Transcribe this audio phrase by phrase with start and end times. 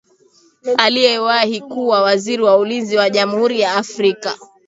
[0.77, 4.37] aliyewahii kuwa waziri wa ulinzi wa jamhuri ya afrika